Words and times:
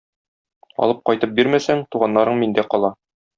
Алып 0.85 1.03
кайтып 1.09 1.35
бирмәсәң, 1.41 1.85
туганнарың 1.97 2.41
миндә 2.45 2.65
кала. 2.73 2.93